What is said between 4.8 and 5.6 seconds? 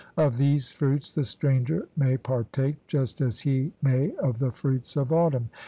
of autumn.